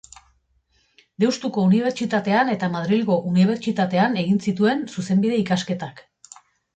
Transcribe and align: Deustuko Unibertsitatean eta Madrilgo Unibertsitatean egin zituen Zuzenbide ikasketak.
Deustuko 1.23 1.65
Unibertsitatean 1.67 2.49
eta 2.53 2.69
Madrilgo 2.75 3.17
Unibertsitatean 3.33 4.17
egin 4.23 4.41
zituen 4.47 4.81
Zuzenbide 4.97 5.39
ikasketak. 5.43 6.03